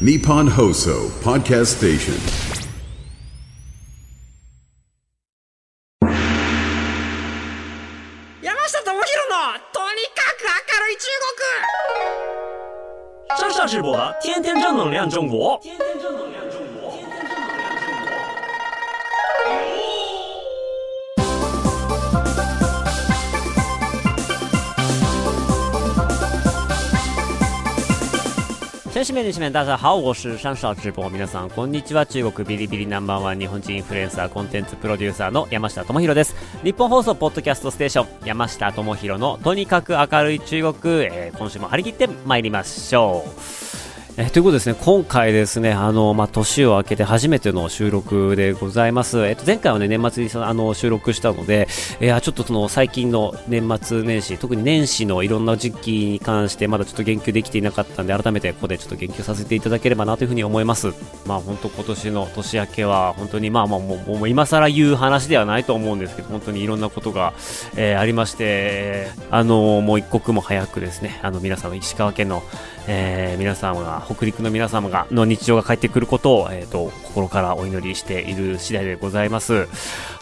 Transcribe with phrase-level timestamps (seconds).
[0.00, 2.18] Nippon Hoso Podcast Station.
[8.42, 11.38] 山下智博のとにかく明るい中国
[13.38, 16.43] 山下直播的天天正能量中国，天天正能量
[28.94, 31.10] 先面先面大家好，我是山下直播。
[31.10, 32.06] 皆さんこんにちは。
[32.06, 36.36] 中国ビリビリナンバーワン日本人インフルエンサーコンテンツプロデューサーの山下智博です。
[36.62, 43.30] 日本放送ポッドキャストステーション山下智博のとにかく明るい中国、えー今週も張り切って参りましょう。
[44.16, 49.26] えということでですね、今回ですね、あの、まあ、年を明けて初めての収録でございます。
[49.26, 51.66] えっ、と、前回はね、年末にそのあの、収録したので、
[52.00, 60.92] いや、ちょっとその、最近の年末年始、特に年始のいろんな時期に関して、まだちょっと言及できていなかったんで、改めてここでちょっと言及させていただければなというふうに思います。
[61.26, 67.32] まあ、本当今年の年明けは、本当にまあまあ、もう、もう今更言う話ではないと思うんですけど、本当にいろんなことが、
[67.74, 72.44] えーありまして、あのもう一刻も早くですね、あの、皆さんの石川県の、
[72.86, 79.66] えー皆様が、北陸の皆様が、の日常が帰ってくることを、えっ、と、心からお祈りしている次第でございます。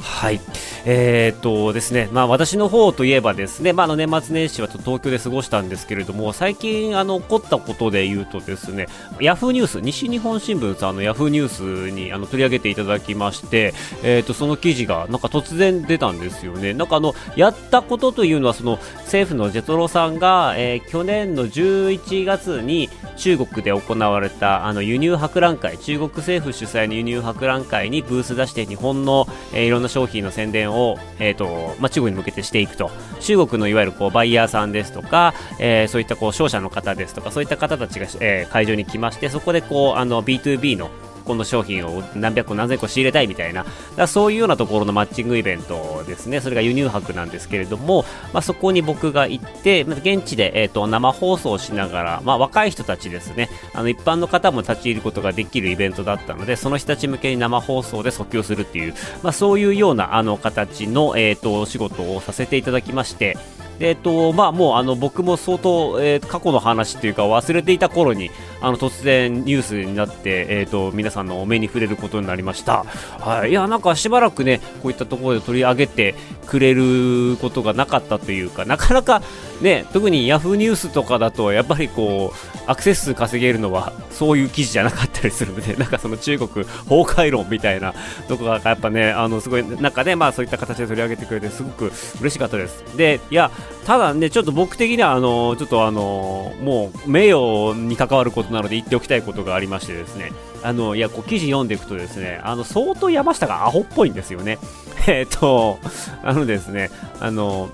[0.02, 0.40] はい。
[0.84, 8.88] えっ、とですね、まあ私の方といえばですね、まああの年末年始はちょっと東京で過ごしたんですけれども、最近あの起こったことで言うとですね、
[9.20, 16.74] ヤフーニュース、西日本新聞さんあのヤフーニュースにあの取り上げていただきまして、えっ、と、その記事がなんか突然出たんですよね。
[16.74, 32.90] なんかあの、やったことというのはその政府のジェトロさんが、えー去年の11月に中国で行われたあの輸入博覧会、中国政府主催の輸入博覧会にブース出して日本の、えーいろんな商品の宣伝を、えーとまあ、中国に向けてしていくと。
[33.20, 40.90] 中国のいわゆるこうバイヤーさんですとか、えーそういったこう商社の方ですとか、そういった方たちが、えー会場に来まして、そこでこうあの B2B の
[41.22, 43.64] この商品を何百個何千個仕入れたいみたいな、
[43.96, 63.36] だそういうようなところのマッチングイベントですね、それが輸入博なんですけれども、まあ、そこに僕が行って、ま現地で、えー、と生放送しながら、まあ、若い人たちですね、あの一般の方も立ち入ることができるイベントだったので、その人たち向けに生放送で訴求するっていう、まあ、そういうようなあの形の、えー、とお仕事をさせていただきまして、
[63.80, 72.84] えっとまあ、もうあの僕も相当、えー過去の話というか忘れていた頃にあの突然ニュースになって、えー、と皆さんのお目に触れることになりました、
[73.18, 76.14] はい、いやなんかしばらくねこういったところで取り上げて
[76.46, 79.20] くれることがなかったというかなかなか
[79.60, 87.94] ね特にヤフーニュースとかだとやっぱりこうアクセス数稼げるのはそういう記事じゃなかったりするので なんかその中国崩壊論みたいな
[88.28, 92.84] とこがやっぱねあのすごいなんかねまあそういった形で取り上げてくれてすごく嬉しかったです。
[92.96, 93.50] でいや
[93.84, 100.32] ただねちょっと僕的にはあのちょっとあのもう名誉に関わることなので言っておきたいことがありましてですね。
[100.62, 104.58] あのいやこう記事読んでいくとですねあの相当山下がアホっぽいんですよね。
[105.08, 105.78] えっと
[106.22, 106.90] あのですね
[107.20, 107.70] あの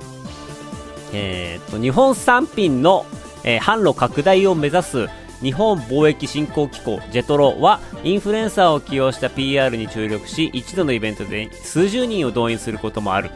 [1.13, 3.07] えー、と日本産品の、
[3.45, 5.09] えー販路拡大を目指す
[5.43, 13.31] 日本貿易振興機構ジェトロはインフルエンサーを起用した PR に注力し一度のイベントで数十人を動員することもある、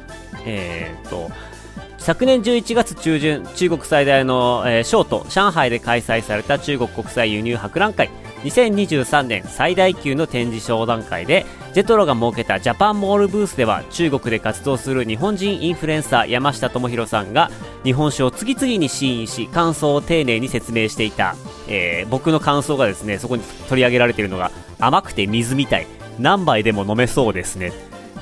[0.45, 1.31] えー、と
[2.03, 8.11] 昨年11月中旬中国最大の、えー、ショート上海で開催された中国国際輸入博覧会。
[8.43, 17.53] 2023年最大級の展示商談会でジェトロが設けたジャパンモールブースでは中国で活動する日本人インフルエンサー山下智博さんが
[17.85, 21.37] 日本酒を次々に試飲し感想を丁寧に説明していた、
[21.69, 25.87] えー僕の感想がですねそこに取り上げられているのが甘くて水みたい。
[26.19, 27.73] 何杯でも飲めそうですね。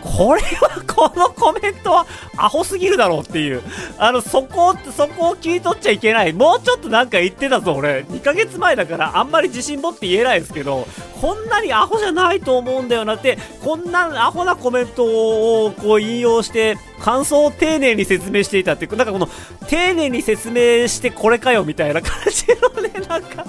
[0.03, 2.07] これはこのコメントは
[2.37, 3.63] アホすぎるだろうっていう。
[3.99, 6.33] あのそこをそこを切り取っちゃいけない。
[6.33, 8.05] もうちょっとなんか言ってたぞ俺。
[8.11, 10.87] 2ヶ月前だからあんまり自信持って言えないですけど
[11.21, 19.29] こんなにアホじゃないと思うんだよなってこんなアホなコメントをこう引用して感想を丁寧に説明していたっていうなんかこの
[19.69, 22.47] 丁寧に説明してこれかよみたいな感じ
[22.77, 23.45] のね なんか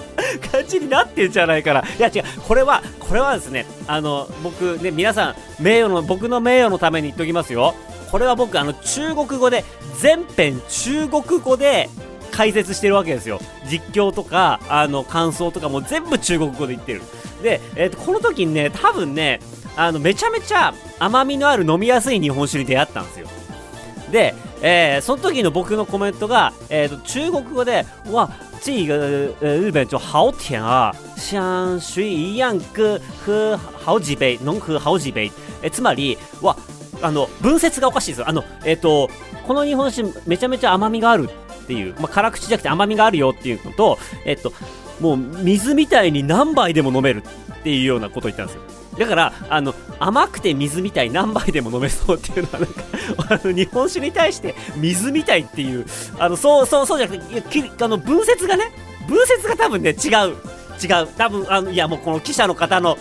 [0.51, 1.81] 感じになってんじゃないかな。
[1.81, 2.23] いや違う。
[2.47, 7.75] これはこれはですねあの僕ね皆さん名誉の僕の名誉のために言っときますよ。
[8.11, 9.63] これは僕あの中国語で
[9.99, 11.89] 全編中国語で
[12.31, 13.39] 解説してるわけですよ。
[13.69, 17.01] 実況とかあの感想とかも全部中国語で言ってる。
[17.41, 19.39] で、えーとこの時にね多分ね
[19.77, 23.27] あのめちゃめちゃ甘みのある飲みやすい日本酒に出会ったんですよ。
[24.11, 28.29] で、えーその時の僕のコメントが、えー、と中国語で「わ
[28.61, 35.31] 这个呃日本酒好甜啊，像水一样喝喝好几杯，能喝好几杯。
[35.63, 36.55] えつまりは
[37.01, 38.29] あの文節がおかしいですよ。
[38.29, 39.09] あのえっ、と
[39.47, 41.27] この日本酒めちゃめちゃ甘みがある
[41.63, 44.53] っていう、まあ、辛口じゃなくて甘みがあるよっていうのと、えっ、と
[44.99, 48.61] もう水みたいに何杯でも飲めるっていうようなことを言ったんですよ。
[49.01, 52.83] だから、あの、甘くて水みたい何杯でも飲めそうっていうのはなんか、
[53.43, 55.85] あの、日本酒に対して水みたいっていう、
[56.19, 58.71] あの、そう、そう、そうじゃなくて、いやあの、分節がね、
[59.07, 60.35] 分節が多分ね、違う。
[60.83, 61.07] 違う。
[61.17, 62.97] 多分、あの、いや、もうこの記者の方の、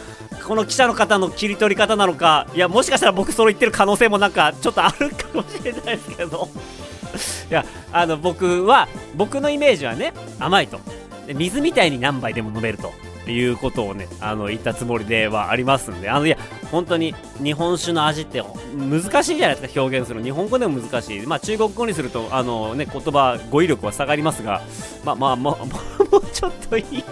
[0.46, 6.48] この記者の方の切り取り方なのか、いや、もしかしたら僕それ言ってる可能性もなんか、ちょっとあるかもしれないですけど、
[7.50, 10.80] いや、あの、僕は、僕のイメージはね、甘いと。
[11.26, 12.92] で水みたいに何杯でも飲めると。
[13.30, 16.36] いうことをね、あの、言ったつもりではありますんで、あの、いや、
[16.70, 18.42] 本当に日本酒の味って
[18.74, 20.24] 難しいじゃないですか、表現するの。
[20.24, 21.26] 日本語でも難しい。
[21.26, 24.62] まあ、中国語にすると、あのね、言葉、語彙力は下がりますが、
[25.04, 25.66] まあまあ、もう、
[26.12, 27.04] もうちょっといい。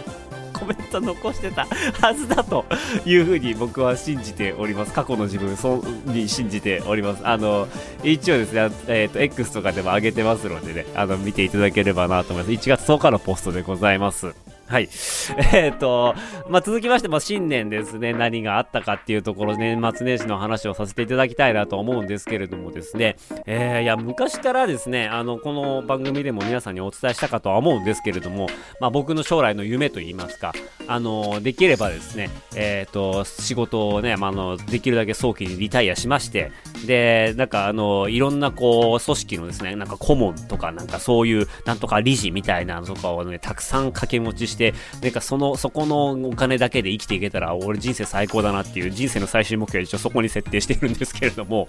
[0.58, 2.64] コメント残してたはずだと
[3.06, 4.92] いうふうに僕は信じております。
[4.92, 7.26] 過去の自分そうに信じております。
[7.26, 7.68] あの、
[8.02, 12.68] 一応ですね、えっ、と、X とかでも上げてますのでね、あの、見ていただければなと思います。
[12.68, 14.34] 1月10日のポストでございます。
[14.68, 14.88] はい。
[15.54, 16.14] えっ、と、
[16.50, 23.16] まあ、続きまして、まあ、新年ですね、何があったかっていうところ、年末年始の話をさせていただきたいなと思うんですけれどもですね、
[23.46, 28.46] えー、いや、昔からですね、あの、この番組でも皆さんにお伝えしたかとは思うんですけれども、
[28.78, 30.52] まあ、僕の将来の夢といいますか、
[30.86, 36.52] あの、できればですね、えっ、と、仕事をね、まあ、あの、できるだけ早期にリタイアしまして、
[36.86, 44.57] で、なんか、あの、いろんな、こう、組織のですね、なんか顧問とか、なんかそういう、なんとか理事みたいなのとかをね、たくさん掛け持ちして、
[45.02, 51.68] なんかその、そこのお金だけで生きていけたら、俺人生最高だなっていう人生の最終目標は一応そこに設定してるんですけれども、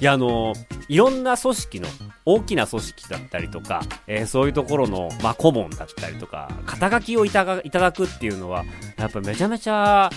[0.00, 0.54] いや、あの、
[0.88, 1.88] いろんな組織の、
[2.26, 8.64] 大きな組織だったりとか、えーそういうところの、まあ、顧問だったりとか、肩書きをいたがいただくっていうのは、
[8.96, 10.10] やっぱめちゃめちゃ、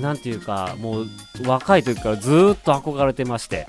[0.00, 1.06] なんていうか、もう、
[1.44, 3.66] 若い時からずっと憧れてまして、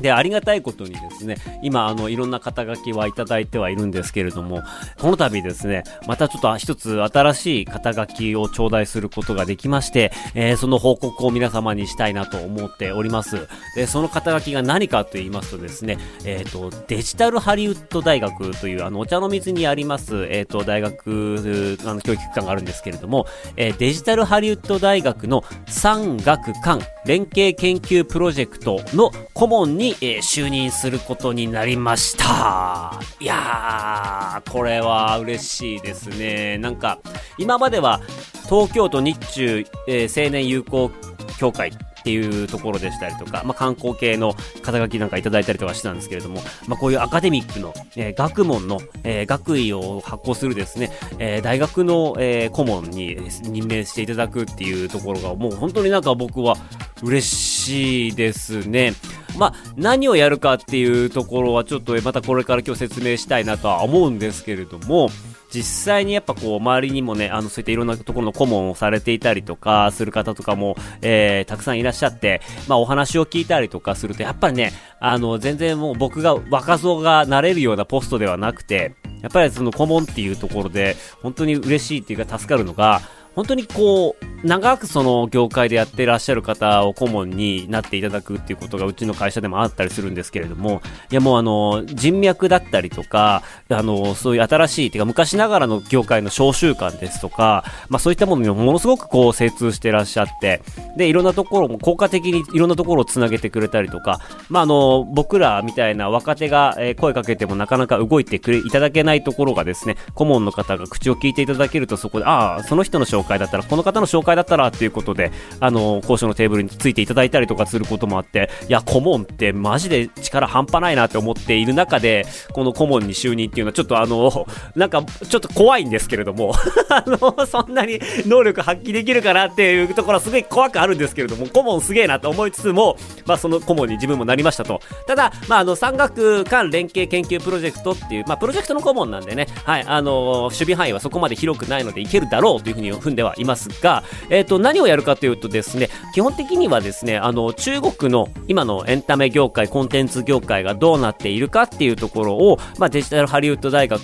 [0.00, 4.62] で、ありがたいことにですね、今、あの、いろんな肩書きはいただいてはいるんですけれども、
[4.98, 13.46] この度ですね、またちょっと一つ新しい肩書きを頂戴することができまして、えーその報告を皆様にしたいなと思っております。
[13.74, 23.26] で、その肩書きが何かと言いますとですね、えっ、と、デジタルハリウッド大学という、あの、お茶の水にあります、えっ、と、大学、あの、教育機関があるんですけれども、
[23.56, 32.98] えデジタルハリウッド大学の産学官連携研究プロジェクトの顧問に、にえー就任することになりました。
[33.20, 36.58] いやー、これは嬉しいですね。
[36.58, 36.98] なんか、
[37.38, 38.00] 今までは
[38.48, 40.90] 東京都日中、えー青年友好
[41.38, 41.70] 協会
[42.06, 56.54] っていうところでしたりとか、まあ、観光系の肩書きなんかいただいたりとかしてたんですけれども、まあ、こういうアカデミックの、えー学問の、えー学位を発行するですね、えー大学の、えー顧問に任命していただくっていうところが、もう本当になんか僕は
[57.02, 58.92] 嬉しいですね。
[59.36, 65.10] まあ、何をやるかっていうところはちょっとまたこれから今日説明したいなとは思うんですけれども、
[65.56, 83.00] 実際にやっぱこう周りにもね、あのそういったいろんなところの顧問をされていたりとかする方とかも、えー、たくさんいらっしゃって、まあお話を聞いたりとかすると、やっぱりね、あの全然もう僕が若造がなれるようなポストではなくて、やっぱりその顧問っていうところで、本当に嬉しいっていうか助かるのが、
[83.34, 100.62] 本当にこう、長くその業界でやってらっしゃる方を顧問になっていただくっていうことがうちの会社でもあったりするんですけれども、いやもうあの、人脈だったりとか、あの、そういう新しい、てか昔ながらの業界の商習慣ですとか、まあそういったものにものすごくこう精通してらっしゃって、
[100.96, 126.52] で、いろんなところも効果的にいろんなところをつなげてくれたりとか、まああの、僕らみたいな若手が、えー声かけてもなかなか動いてくれ、いただけないところがですね、顧問の方が口を聞いていただけるとそこで、ああ、その人の紹介だったら、この方の紹介会だったらっていうことで、あの、交渉のテーブルについていただいたりとかすることもあって、いや、顧問ってマジで力半端ないなって思っている中で、この顧問に就任っていうのはちょっとあの、なんかちょっと怖いんですけれども、
[126.90, 134.80] あの、そんなに能力発揮できるかなっていうところはすごい怖くあるんですけれども、顧問すげえなと思いつつも、まあその顧問に自分もなりましたと。
[135.06, 154.02] ただ、まああの、産学間連携研究プロジェクトっていう、まあプロジェクトの顧問なんでね、はい、あの、守備範囲はそこまで広くないのでいけるだろうというふうに踏んではいますが、えっ、と、何をやるかというとですね、基本的にはですね、あの、中国の今のエンタメ業界、コンテンツ業界がどうなっているかっていうところを、まあデジタルハリウッド大学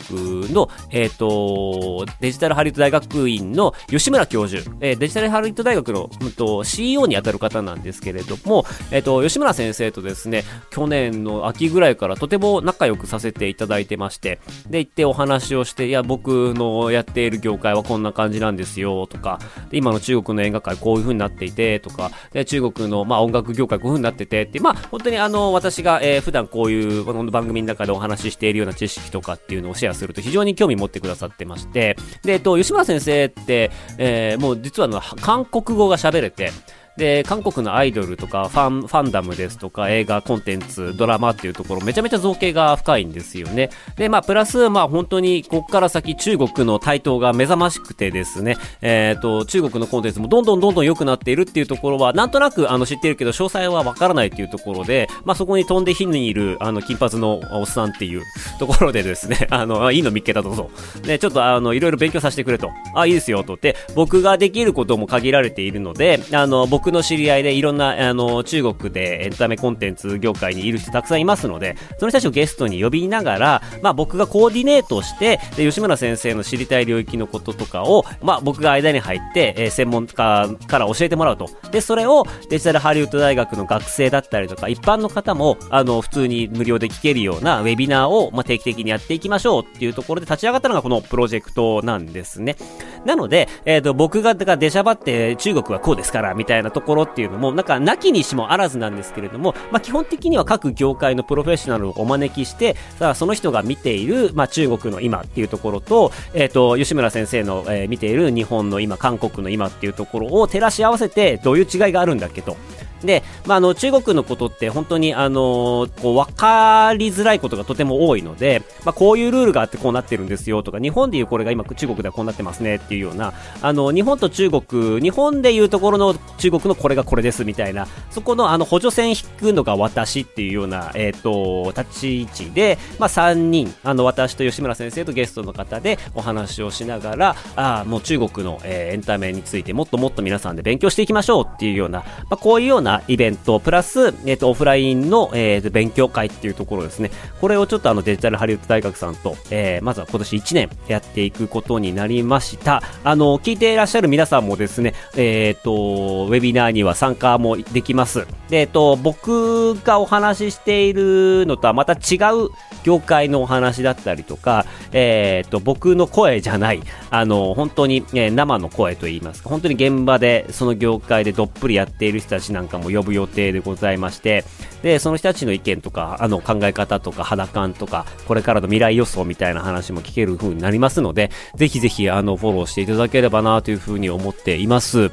[0.50, 19.38] の、えっ、と、デジタルハリウッド大学院の吉村教授、えーデジタルハリウッド大学の、うんと、CEO に当たる方なんですけれども、えっ、と、吉村先生とですね、去年の秋ぐらいからとても仲良くさせていただいてまして、で、行ってお話をして、いや、僕のやっている業界はこんな感じなんですよ、とか、
[19.72, 36.50] 今の中国の映画界こういう風になっていてとか、で中国の、まあ、音楽業界こういう風になっててって、まあ、本当にあの、私が、えー、普段こういうこの番組の中でお話ししているような知識とかっていうのをシェアすると非常に興味持ってくださってまして、で、えっと、吉村先生って、えー、もう実はの韓国語が喋れて、
[36.96, 43.70] で、韓国のアイドルとかファン、ファンダムですとか映画、コンテンツ、ドラマっていうところめちゃめちゃ造形が深いんですよね。
[43.96, 58.22] で、まあ、プラス、まあ、本当に、こっから先中国の台頭が目覚ましくてですね、えっ、ー、と、中国のコンテンツもどんどんどんどん良くなっているっていうところは、なんとなく、あの、知ってるけど、詳細はわからないっていうところで、まあ、そこに飛んで火にいる、あの、金髪のおっさんっていう
[58.58, 60.70] ところでですね、 あの、いいの見っけたどうぞ。
[61.02, 62.70] で、ちょっと、あの、いろいろ勉強させてくれと。
[62.94, 81.48] あ、いいですよ、とって、僕ができることも限られているので、あの、僕僕の知り合いでいろんな、あの、中国でエンタメコンテンツ業界にいる人たくさんいますので、その人たちをゲストに呼びながら、まあ僕がコーディネートして、で、吉村先生の知りたい領域のこととかを、まあ僕が間に入って、えー、専門家から教えてもらうと。
[81.70, 92.56] で、それをデジタルハリウッド大学の学生だったりとか、一般の方も、あの、普通に無料で聞けるようなウェビナーを、まあ定期的にやっていきましょうっていうところで立ち上がったのがこのプロジェクトなんですね。
[93.04, 112.56] なので、えっ、ー、と、僕が、が出しゃばって中国はこうですから、みたいなところっていうのも、なんか、なきにしもあらずなんですけれども、まあ、基本的には各業界のプロフェッショナルをお招きして、さあ、その人が見ている、まあ、中国の今っていうところと、えっ、ー、と、吉村先生の、えー、見ている日本の今、韓国の今っていうところを照らし合わせて、どういう違いがあるんだっけと。
[113.06, 147.10] で、まあ、あの、中国のことって本当に、あの、こう、わかりづらいことがとても多いので、まあ、こういうルールがあってこうなってるんですよとか、日本でいうこれが今中国ではこうなってますねっていうような、あの、日本と中国、日本でいうところの中国のこれがこれですみたいな、そこのあの、補助線引くのが私っていうような、え、ー、と、立ち位置で、まあ、3人、あの、私と吉村先生とゲストの方でお話をしながら、あ、もう中国の、えー、エンタメについてもっともっと皆さんで勉強していきましょうっていうような、まあ、こういうようななイベント、プラス、えっ、と、オフラインの、えー、勉強会っていうところですね。
[147.40, 152.82] これをちょっとあの、デジタルハリウッド大学さんと、えー、まずは今年1年やっていくことになりました。
[153.04, 158.26] あの、聞いていらっしゃる皆さんもですね、えっ、ー、と、ウェビナーには参加もできます。
[158.48, 162.50] で、えっ、と、僕がお話ししているのとはまた違う
[162.84, 174.44] 業界のお話だったりとか、えっ、と、僕の声じゃない、あの、本当に、え生の声といいますか、本当に現場でその業界でどっぷりやっている人たちなんかもも呼ぶ予定でございまして、
[174.82, 185.10] で、その人たちの意見とか、あの、考え方とか、肌感とか、これからの未来予想みたいな話も聞ける風になりますので、ぜひぜひ、あの、フォローしていただければなという風に思っています。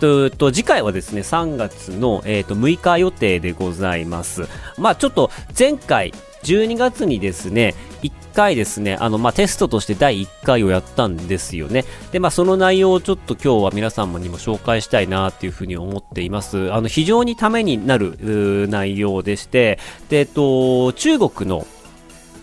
[0.00, 4.48] と、と次回はですね、3月の、えっ、ー、と、6日予定でございます。
[4.78, 6.12] まあ、ちょっと、前回、
[6.44, 11.84] 12月にですね、1回ですね、あの、まあ、テストとして第1回をやったんですよね。
[12.12, 16.72] で、まあ、その内容をちょっと今日は皆さんにも紹介したいなっていうふうに思っています。
[16.72, 19.78] あの、非常にためになる内容でして、
[20.08, 21.66] で、えっと、中国の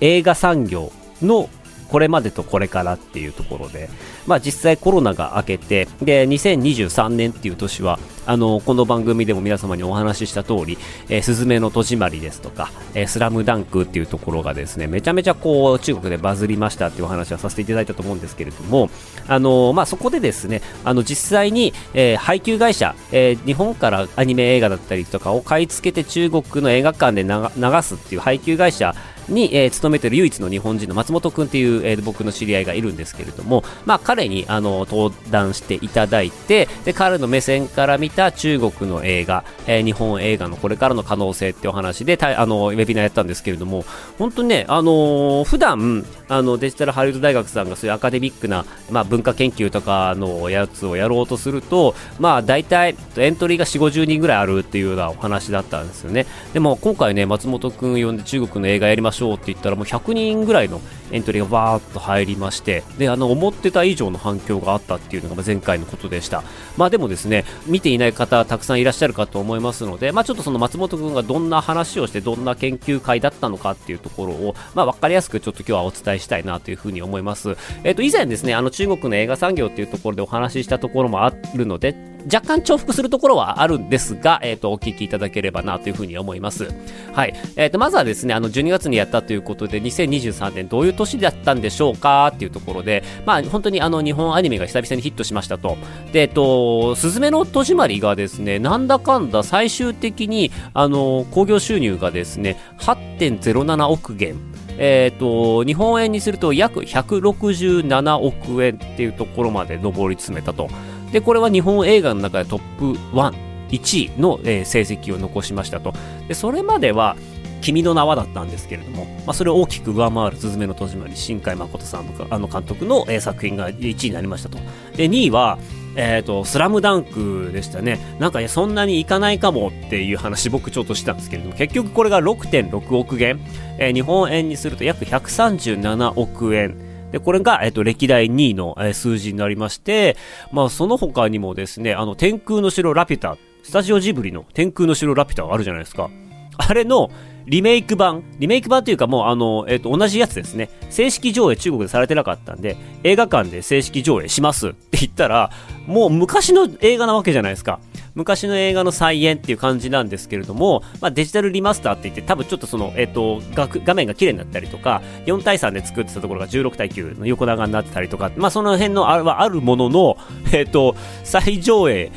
[0.01, 1.49] 映画産業の
[1.87, 3.89] これまでとこれからっていうところで、
[4.27, 10.77] まあ実際コロナが明けて、で、2023年っていう年は、あの、この番組でも皆様にお話しした通り、
[11.09, 18.89] えー、すずめの戸締まりですとか、えー、スラムダンクっていうところがですね、めちゃめちゃこう、中国でバズりましたっていうお話はさせていただいたと思うんですけれども、
[19.27, 28.95] あのまあそこでですね、あの実際に、えー、配給会社、え、日本からアニメ映画だったりとかを買い付けて中国の映画館で流すっていう配給会社
[29.27, 43.85] に、えー、勤めてる唯一の日本人の松本君っていう、えー、僕の知り合いがいるんですけれども、まあ、彼にあの登壇していただいてで彼の目線から見た中国の映画、えー、日本映画のこれからの可能性ってお話でたあのウェビナーやったんですけれども
[44.17, 56.25] 本当にね、あのー、普段あのデジタルハリウッド大学さんがそういうアカデミックな、まあ、文化研究とかのやつをやろうとすると、まあ、大体エントリーが4 5 0人ぐらいあるっていうようなお話だったんですよね。
[56.53, 66.43] でも今回ね松本君呼んで中国の映画やりましょうって言ったらもう100人ぐらいのエントリーがバーッと入りましてであの思ってた以上の反響があったっていうのが前回のことでした。
[66.77, 86.67] まあでもですね見ていない方たくさんいらっしゃるかと思いますのでまあちょっとその松本君がどんな話をしてどんな研究会だったのかっていうところをまあ分かりやすくちょっと今日はお伝えしたいなというふうに思いますえっ、と以前ですねあの中国の映画産業っていうところでお話ししたところもあるので若干重複するところはあるんですが、えっ、ー、と、お聞きいただければなというふうに思います。
[87.13, 87.33] はい。
[87.55, 95.77] えっ、ー、と、まずはですね、あの、12月にやったということで、2023年どういう年だったんでしょうかっていうところで、まあ、本当にあの、日本アニメが久々にヒットしましたと。
[96.11, 104.35] で、えっ、ー、と、すずめの戸締まりがですね、なんだかんだ最終的に、あの、興行収入がですね、8.07億元。
[104.77, 110.69] えっ、ー、と、日本円にすると約167億円っていうところまで上り詰めたと。
[111.11, 113.33] で、これは日本映画の中でトップ1、
[113.69, 115.93] 1位の、えー成績を残しましたと。
[116.27, 117.15] で、それまでは、
[117.61, 124.57] 君の名はだったんですけれども、まあ、それを大きく上回るすずめの戸締まり、新海誠さんのあの監督の、えー作品が1位になりましたと。
[124.95, 125.57] で、2位は、
[125.95, 127.99] えっ、と、スラムダンクでしたね。
[128.19, 133.39] なんか、そんなにいかないかもっていう話僕ちょっとしたんですけれども、結局これが6.6億元、
[133.79, 136.77] えー日本円にすると約137億円。
[137.11, 140.17] で、これが、えっ、と、歴代2位の、えー数字になりまして、
[140.51, 146.09] まあ、その他にもですね、あの、天空の城ラピュタ、スタジオジブリの天空の城ラピュタがあるじゃないですか。
[146.57, 147.09] あれの、
[147.45, 150.69] リメイク版、リメイク版というかもうあの、えっ、と、同じやつですね。
[150.89, 155.51] 正式上映中国でされてなかったんで、映画館で正式上映しますって言ったら、
[155.87, 157.79] もう昔の映画なわけじゃないですか。
[158.15, 170.17] 昔の映画の再演っていう感じなんですけれども、まあ、デジタルリマスターって言って、多分ちょっとその、えっ、と画、画面が綺麗になったりとか、4対3で作ってたところが16対9の横長になってたりとか、まあ、その辺のあはあるものの、
[170.53, 172.11] えっ、と、再上映、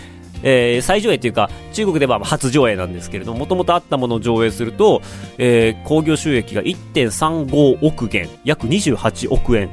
[0.44, 5.02] えー再上映というか、中国では初上映なんですけれども、もともとあったものを上映すると、
[5.36, 9.68] えー興行収益が1.35億元、約28億円。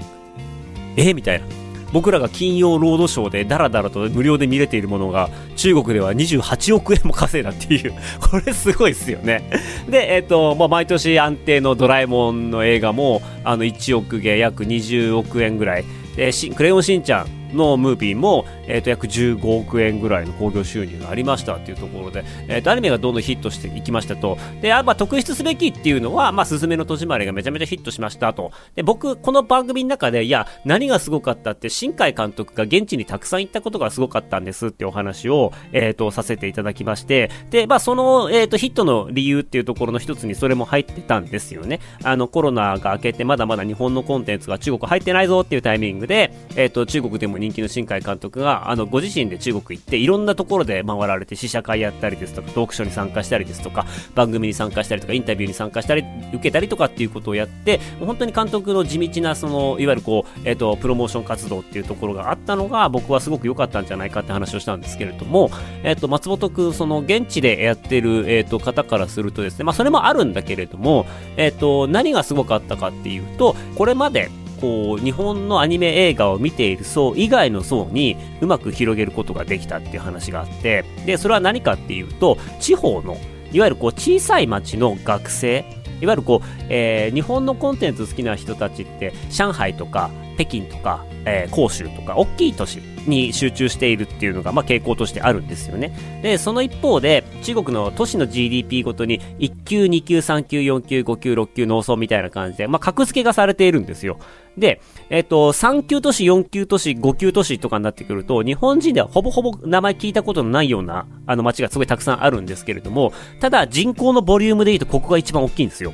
[0.97, 1.64] えーみたいな。
[1.93, 7.93] 僕らが金曜ロードショーでダラダラと無料で見れているものが中国では28億円も稼いだっていう。
[8.19, 9.49] これすごいですよね。
[9.89, 15.85] でえっ、と、まあ、毎年安定のドラえもんの映画もあの1億元約20億円ぐらい。
[16.15, 24.37] でクレヨンしんちゃんのムービーも、えー、と約15億円ぐらいの興行収入がありましたっていうところで、えー、とアニメがどんどんヒットしていきましたと。
[24.61, 28.51] であ、まあ、特筆すべきっていうのは、まあ、すずめの戸締まりがめちゃめちゃヒットしましたと。
[28.75, 37.29] で僕この番組の中でいや何がすごかったって新海監督が現地にたくさん行ったことがすごかったんですってお話を、えー、とさせていただきまして。
[37.49, 41.79] で、まあ、その、えー、とヒットの理由っていうところの一つにそれも入ってたんですよね。
[42.03, 65.49] あのコロナが明けてまだまだ日本のコンテンツが中国入ってないぞっていうタイミングで、えー、と中国でも人気の新海監督があのご自身で中国行っていろんなところで回られて試写会やったりですとかトークショーに参加したりですとか番組に参加したりとかインタビューに参加したり受けたりとかっていうことをやって本当に監督の地道なそのいわゆるこう、えー、とプロモーション活動っていうところがあったのが僕はすごく良かったんじゃないかって話をしたんですけれども、
[65.83, 71.05] えー、と松本君その現地でやってる、えー、と方からするとですねまあそれもあるんだけれども、
[71.37, 83.17] えー、と何がすごかったかっていうとこれまでこう日本のアニメ映画を見ている層以外の層にうまく広げることができたっていう話があってでそれは何かっていうと地方の
[83.51, 85.65] いわゆるこう小さい町の学生
[86.01, 95.95] いわゆるこう、えー日本のコンテンツ好きな人たちって上海とか北京とか、えー広州とか大きい都市に集中しているっていうのが、まあ、傾向としてあるんですよね。
[96.21, 104.17] でその一方で中国の都市の GDP ごとに1級2級3級4級5級6級農村みたいな感じで、まあ、格付けがされているんですよ。
[104.57, 115.93] で、えっ、と、3級都市、4級都市、5級都市とかになってくると、日本人ではほぼほぼ名前聞いたことのないような、あの街がすごいたくさんあるんですけれども、ただ人口のボリュームで言うとここが一番大きいんですよ。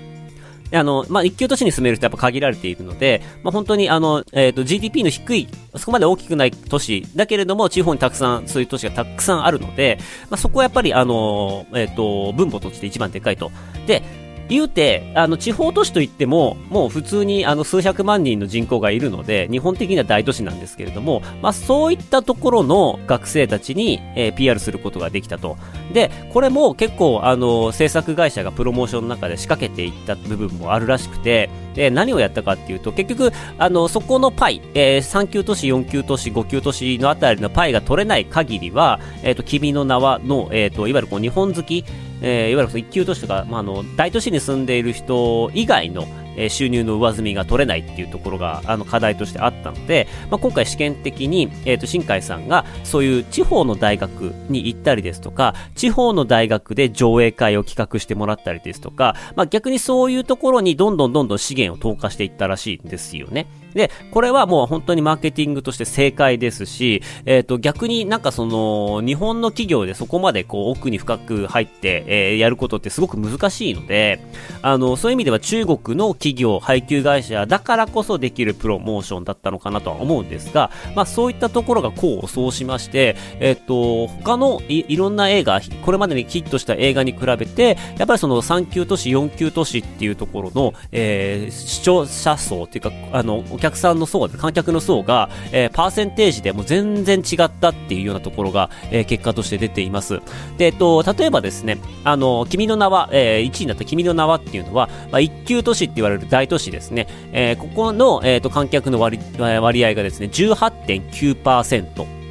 [0.74, 9.98] あの、まあ、一級都市に住める人はやっぱ限られているので、まあ、本当にあの、えっ、と、GDP の低い、そこまで大きくない都市、だけれども、地方にたくさん、そういう都市がたくさんあるので、
[10.30, 13.52] まあ、そこはやっぱりあの、えっ、と、分母として一番でかいと。
[13.86, 14.02] で、
[14.52, 25.58] 言うて、あの、地方都市といっても、もう普通にあの、数百万人の人口がいるので、日本的には大都市なんですけれども、まあ、そういったところの学生たちに、えー PR することができたと。
[25.94, 41.84] で、これも結構、あの、制作会社がプロモーションの中で仕掛けていった部分もあるらしくて、で、何をやったかっていうと、結局、あの、そこのパイ、えー3級都市、4級都市、5級都市のあたりのパイが取れない限りは、えっ、と、君の名はの、えっ、と、いわゆるこう、日本好き、
[42.22, 63.48] えいわゆるその一級都市とか、まあ、あの、大都市に住んでいる人以外の、えー収入の上積みが取れないっていうところが、あの、課題としてあったので、まあ、今回試験的に、えっ、と、新海さんが、そういう地方の大学に行ったりですとか、地方の大学で上映会を企画してもらったりですとか、まあ、逆にそういうところにどんどんどんどん資源を投下していったらしいんですよね。
[63.74, 74.20] で、これはもう本当にマーケティングとして正解ですし、えっ、と、逆になんかその、日本の企業でそこまでこう奥に深く入って、えーやることってすごく難しいので、
[74.62, 100.20] あの、そういう意味では中国の企業、配給会社だからこそできるプロモーションだったのかなとは思うんですが、まあそういったところが功を奏しまして、えっ、と、他のいいろんな映画、これまでにヒットした映画に比べて、やっぱりその3級都市、4級都市っていうところの、えー視聴者層っていうか、あの、お客さんの層、観客の層が、えーパーセンテージでも全然違ったっていうようなところが、えー結果として出ています。
[100.58, 107.08] で、えっと、例えばですね、あの、君の名は、えー1位になった君の名はっていうのは、まあ、1級都市って言われる大都市ですね。
[107.32, 112.22] えーここの、えっと、観客の割割合がですね、18.9%。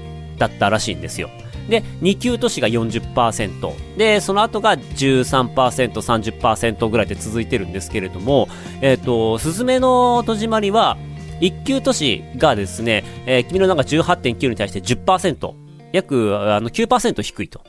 [0.41, 1.31] だったらしいんですよ。
[1.69, 3.97] で、2級都市が40%。
[3.97, 8.49] で、その後が13%、30%ぐらいで続いてるんですけれども、
[8.81, 10.97] えっ、ー、と、すずめの戸締まりは、
[11.41, 15.55] 1級都市がですね、えー、君の名が18.9に対して10%、
[15.93, 17.61] 約あの9%低いと。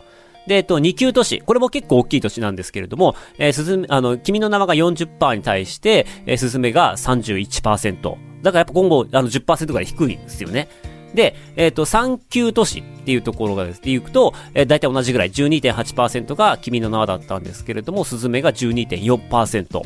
[0.51, 1.39] で、えっと、2級都市。
[1.39, 8.17] これも結構大きい都市なんですけれども、えー、すずめ、あの、君の名が40%に対して、えー、すずめが31%。
[8.41, 10.67] だからやっぱ今後、あの10%ぐらい低いんですよね。
[11.15, 19.81] で、えっ、ー、と、3級都市っていうところがですね、言うと、えー、大体同じぐらい、12.8%が君の名はだったんですけれども、スズメが12.4%。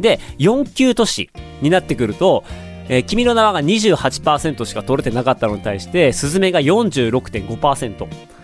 [0.00, 1.30] で、4級都市
[1.62, 2.44] になってくると、
[2.90, 8.39] えー、君の名はが28%しか取れてなかったのに対して、スズメが46.5%。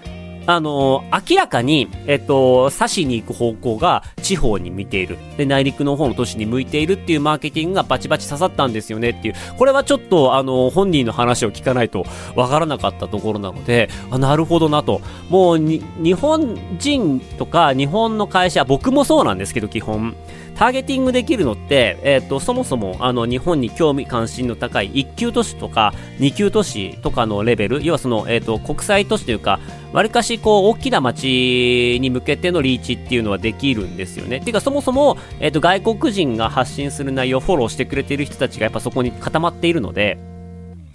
[0.46, 5.18] あのー、明らかに、えっと、刺しに行く方向が地方に向いている。
[5.36, 9.34] で、内陸の方の都市に向いているっていうマーケティングがバチバチ刺さったんですよねっていう。
[9.58, 15.00] これはちょっと、あのー、本人の話を聞かないとわからなかったところなので、あ、なるほどなと。
[15.28, 15.82] もう日
[16.14, 20.14] 本人とか日本の会社、僕もそうなんですけど、基本。
[20.56, 29.60] ターゲティングできるのって、えっ、ー、と、そもそも、あの、日本に興味関心の高い1級都市とか2級都市とかのレベル、要はその、えっ、ー、と、国際都市というか、
[29.92, 34.40] わりかし、こう、大きな街に向けてのリーチっていうのはできるんですよね。
[34.40, 40.16] てか、そもそも、えっ、ー、と、外国人が発信する内容をフォローしてくれている人たちがやっぱそこに固まっているので、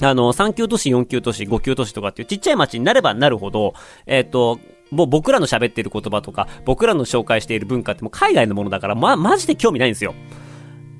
[0.02, 3.76] あの、3級都市、4級都市、5級都市とかっていうちっちゃい街になればなるほど、
[4.08, 4.60] えっ、と、
[4.92, 10.14] もう僕らの喋ってる言葉とか、僕らの紹介している文化ってもう海外のものだから、ま、マジで興味ないんですよ。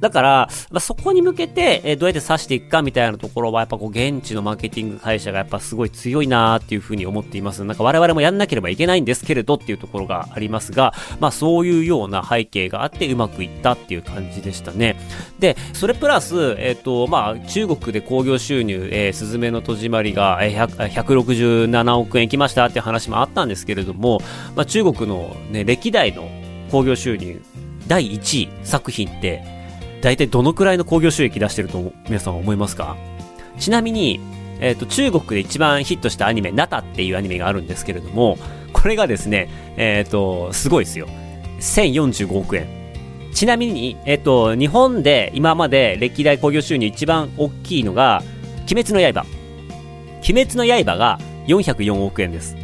[0.02, 7.64] だから、まあ、そこに向けて、えー、どうやって指していくかみたいなところは、やっぱこう、現地のマーケティング会社がやっぱすごい強いなーっていうふうに思っています。
[7.64, 14.98] なんか我々もやんなければいけないんですけれどっていうところがありますが、まあそういうような背景があってうまくいったっていう感じでしたね。
[15.40, 24.20] で、それプラス、えっ、ー、と、まあ中国で興行収入、えー、スズメの戸締まりが、えー、167億円いきましたっていう話もあったんですけれども、
[24.56, 26.28] まあ中国のね、歴代の
[26.72, 27.40] 興行収入
[27.88, 29.61] 第1位作品って、
[30.02, 32.98] 大体どのくらいの興行収益出してると皆さん思いますか？
[33.60, 34.20] ちなみに、
[34.60, 38.38] えっ、ー、と、中国で一番ヒットしたアニメ、ナタっていうアニメがあるんですけれども、
[38.74, 41.08] これがですね、えっ、ー、と、すごいですよ。
[41.60, 42.68] 1045億円。
[43.34, 48.24] ちなみに、えっ、ー、と、日本で今まで歴代興行収入一番大きいのが、
[48.72, 49.26] 鬼滅の刃。
[50.28, 52.56] 鬼滅の刃が404億円です。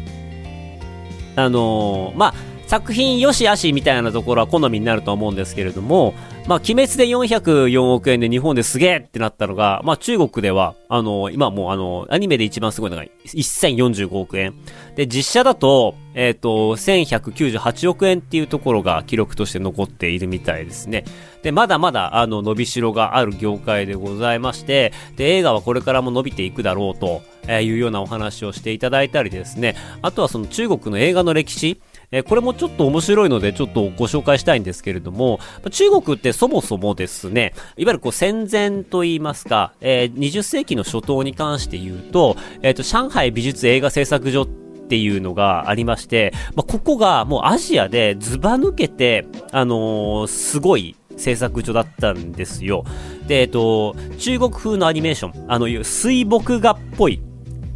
[1.36, 2.34] あの、まあ、
[2.66, 6.14] 作品良し悪しみたいなところは好みになると思うんですけれども、
[6.48, 14.54] まあ、鬼滅で404億円で日本ですげえってなったのが、まあ、中国では、あの、今もうあの、アニメで一番すごいのが1045億円。
[14.96, 21.04] で、実写だと、えっ、ー、と、1198億円っていうところが記録として残っているみたいですね。
[21.42, 31.80] で、まだまだ、あの、伸びしろがある業界でございまして、で、映画はこれからも伸びていくだろうと、えいうようなお話をしていただいたりですね、あとはその中国の映画の歴史、
[32.10, 35.40] えこれもちょっと面白いので、ちょっとご紹介したいんですけれども、
[35.70, 52.84] 中国ってそもそもですね、いわゆるこう戦前と言いますか、えー、20世紀の初頭に関して言うと、えっ、と、上海美術映画製作所っていうのがありまして、まあ、ここがもうアジアでズバ抜けて、あのー、すごい製作所だったんですよ。
[53.26, 57.20] で、えっと、中国風のアニメーション、あの、水墨画っぽい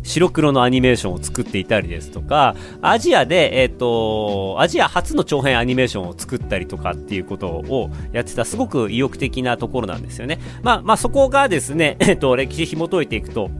[0.02, 10.40] 白黒のアニメーションを作っていたりですとか、アジアで、えっ、ー、と、アジア初の長編アニメーションを作ったりとかっていうことをやってたすごく意欲的なところなんですよね。
[10.62, 13.50] まあ、まあそこがですね、 えっ、ー、と、歴史紐解いていくと、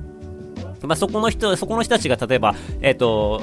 [0.87, 3.43] まあ、そこの人、そこの人たちが例えば、えっ、ー、と、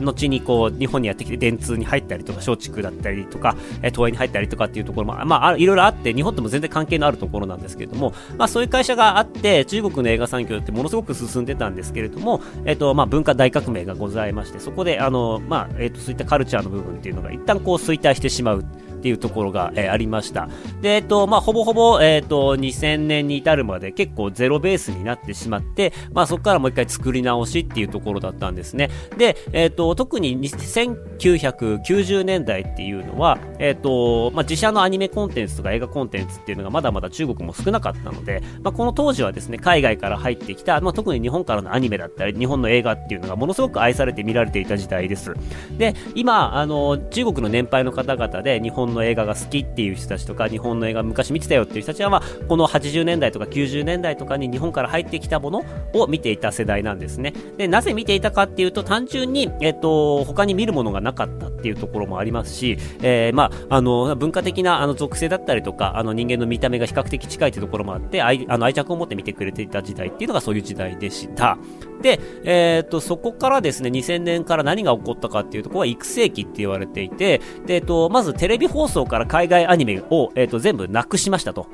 [0.00, 18.64] 後にこう、日本にやってきて電通に入ったりとか、松竹だったりとか、え、東映に入ったりとかっていうところも、まあ、いろいろあって、日本とも全然関係のあるところなんですけれども、まあ、そういう会社があって、中国の映画産業ってものすごく進んでたんですけれども、えっ、ー、と、まあ、文化大革命がございまして、そこで、あの、まあ、えっ、と、そういったカルチャーの部分っていうのが一旦こう衰退してしまう。
[19.00, 20.48] っていうところが、えー、ありました。
[20.82, 28.90] で、えっと、まあ、ほぼほぼ、えっと、2000年に至るまで結構ゼロベースになってしまって、まあ、そこからもう一回作り直しっていうところだったんですね。
[29.16, 45.34] で、えっと、特に1990年代っていうのは、えっと、まあ、自社のアニメコンテンツとか映画コンテンツっていうのがまだまだ中国も少なかったので、まあ、この当時はですね、海外から入ってきた、まあ、特に日本からのアニメだったり、日本の映画っていうのがものすごく愛されて見られていた時代です。
[45.78, 57.32] で、今、あの、中国の年配の方々で日本の映画が好きっていう人たちとか、日本の映画昔見てたよっていう人たちは、まあ、この80年代とか90年代とかに日本から入ってきたものを見ていた世代なんですね。
[57.56, 71.58] で、なぜ見ていたかっていうと、単純に、えっと、他に見るものがなかったっていうところもありますし、えー、まあ、あの、文化的なあの属性だったりとか、あの人間の見た目が比較的近いというところもあって、愛あの愛着を持って見てくれていた時代っていうのがそういう時代でした。
[72.02, 81.66] で、えっ、と、そこからですね、2000年から何が起こったかっていうところは育成期って言われていて、で、えっ、と、まずテレビ放送から海外アニメを、えっ、と、全部なくしましたと。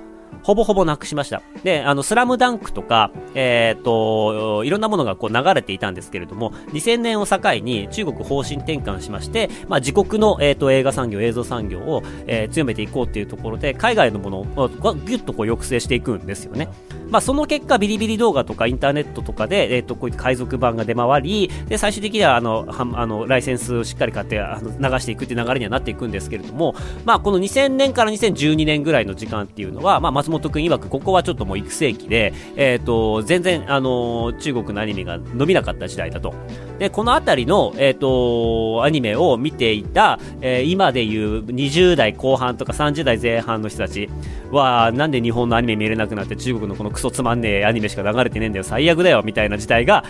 [0.43, 1.43] ほぼほぼなくしました。
[1.65, 16.69] で、あの、スラムダンクとか、えっ、ー、と、いろんなものがこう流れていたんですけれども、2000年を境に中国方針転換しまして、まあ、自国の、えっ、ー、と、映画産業、映像産業を、えー、強めていこうっていうところで、海外のものをぎゅっとこう抑制していくんですよね。
[17.11, 36.35] まあ、その結果、ビリビリ動画とかインターネットとかで、えっ、と、こういった海賊版が出回り、で、最終的には、あの、はあの、ライセンスをしっかり買って、あの流していくっていう流れにはなっていくんですけれども、まあ、この2000年から2012年ぐらいの時間っていうのは、まあ、松本くん曰く、ここはちょっともう育成期で、えっ、ー、と、全然、あのー、中国のアニメが伸びなかった時代だと。
[36.79, 44.09] で、このあたりの、えっ、ー、と、アニメを見ていた、え今でいう20代後半とか30代前半の人たち
[44.51, 50.05] は、なんで日本のアニメ見れなくなって中国のこのクソつまんねえアニメしか流れてねえんだよ、最悪だよ、みたいな時代が、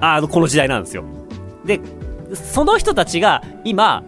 [0.00, 1.04] あの、この時代なんですよ。
[1.64, 1.80] で、
[2.34, 4.04] その人たちが今、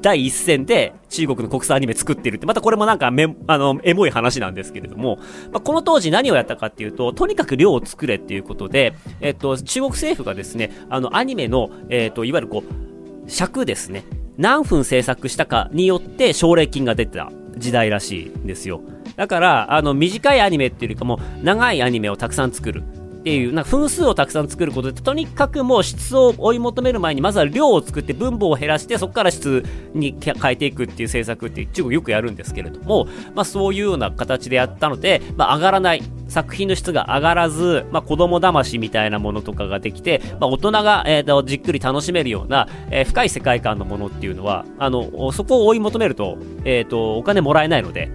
[0.00, 5.18] 第一線で中国の国産アニメ作ってるって、またこれもなんかめ、あの、エモい話なんですけれども、
[5.52, 14.04] まあ、この当時何をやったかっていうと、とにかく量を作れっていうことで、えっと、中国政府がですね、あの、アニメの、えっと、いわゆるこう、尺ですね。
[14.36, 18.80] 何分制作したかによって奨励金が出てた時代らしいんですよ。
[19.16, 22.82] だから、あの、短いアニメっていうよりかも、長いアニメをたくさん作る。
[23.24, 36.02] っていう、なんか分数をたくさん作ることで、とにかくもう質を追い求める前に、まずは量を作って分母を減らして、そこから質に変えていくっていう政策って中国よくやるんですけれども、まあそういうような形でやったので、まあ上がらない。
[36.26, 48.10] 作品の質が上がらず、まあ、子供騙しみたいなものとかができて、まあ、大人が、えー、じっくり楽しめるような、えー、深い世界観のものっていうのは、あの、そこを追い求めると、えっ、ー、と、お金もらえないので、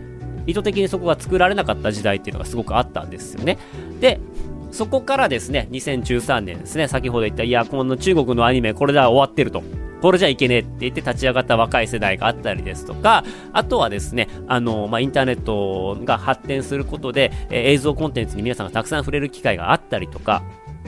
[0.48, 3.60] 意図的にそこが作られなかった時代っていうのがすごくあったんですよね。
[4.02, 4.20] で、
[4.72, 9.64] そこからですね、2013年ですね、先ほど言った、いや、この中国のアニメ、これでは終わってると。
[10.02, 20.44] これじゃいけねえって言って立ち上がった若い世代があったりですとか、あとはですね、あの、まあ、インターネットが発展することで、えー、映像コンテンツに皆さんがたくさん触れる機会があったりとか、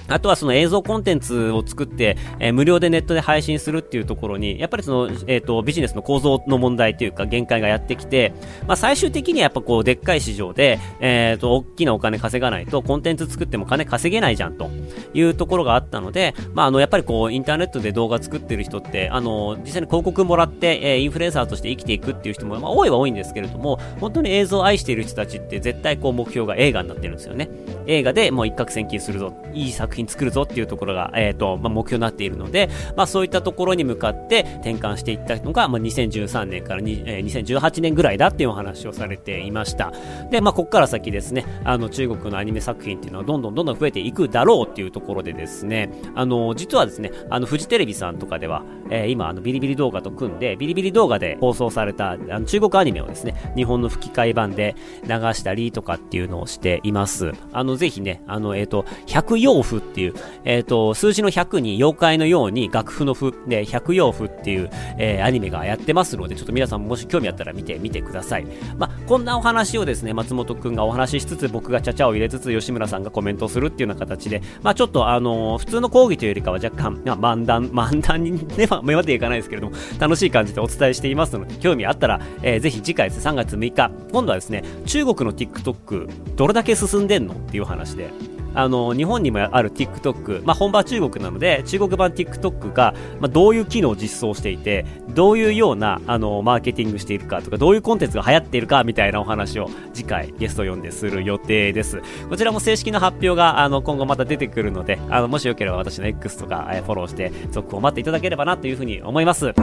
[0.07, 8.33] あとはその映像コンテンツを作って、えー、無料でネットで配信するっていうところに、やっぱりその、えっ、ー、と、ビジネスの構造の問題というか限界がやってきて、
[8.67, 14.69] まあ最終的にはやっぱこう、でっかい市場で、えっ、ー、と、大きなお金稼がないと、コンテンツ作っても金稼げないじゃんと
[15.13, 27.49] いうところがあったので、まああの、やっぱりこう、インターネットで動画作ってる人って、あの、実際に広告もらって、えー、インフルエンサーとして生きていくっていう人も、まあ多いは多いんですけれども、本当に映像を愛している人たちって絶対こう、目標が映画になってるんですよね。
[27.87, 39.91] 映画でもう一攫千金するぞ、いい作品作るぞっていうところが、えっ、ー、と、まあ、目標になっているので、まあ、そういったところに向かって転換していったのが、まあ、2013年からに、えー、2018年ぐらいだっていうお話をされていました。
[40.29, 57.31] で、まあ、ここから先ですね、あの、中国のアニメ作品っていうのはどんどんどんどん増えていくだろうっていうところでですね、あの、実はですね、あの、フジテレビさんとかでは、えー、今、あの、ビリビリ動画と組んで、ビリビリ動画で放送された、あの、中国アニメをですね、日本の吹き替え版で流したりとかっていうのをしています。
[57.53, 60.13] あの、ぜひね、あの、えっ、ー、と、百葉符っていう、
[60.43, 68.45] え、ー、と、数字の100に妖怪のように楽譜の譜で百葉譜っていう、えー、アニメがやってますので、ちょっと皆さんもし興味あったら見てみてください。
[68.77, 88.11] まあ、こんなお話をですね、松本くんがお話ししつつ、僕がちゃちゃを入れつつ、吉村さんがコメントするっていうような形で、まあ、ちょっとあのー、普通の講義というよりかは若干、まあ、漫談、漫談にね、まあ、目までいかないですけれども、楽しい感じでお伝えしていますので、興味あったら、えー、ぜひ次回です、3月6日、今度はですね、中国の TikTok、どれだけ進んでんのっていう話で、
[88.53, 102.01] あの、日本にもある TikTok、まあ、本場中国なので、中国版 TikTok が、まあ、どういう機能を実装していて、どういうような、あの、マーケティングしているかとか、どういうコンテンツが流行っているか、みたいなお話を次回ゲスト呼んでする予定です。
[102.29, 109.53] こちらも正式な発表が、あの、今後また出てくるので、あの、もしよければ私の X とか、フォローして、続報を待っていただければなというふうに思います。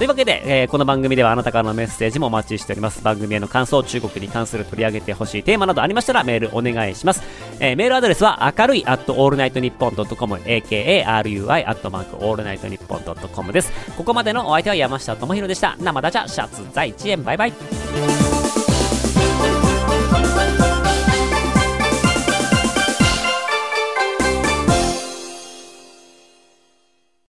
[0.00, 3.02] というわけで、えー、この番組ではあなたからのメッセージもお待ちしております。
[3.02, 7.22] 番組への感想、中国に関する取り上げてほしいテーマなどありましたらメールお願いします。
[7.58, 13.70] えー、メールアドレスは明るい at allnightnippon.com、akarui at mark allnightnippon.com です。
[13.98, 15.76] ここまでのお相手は山下智博でした。
[15.78, 18.59] 生ダジャシャツ在地園バイバイ。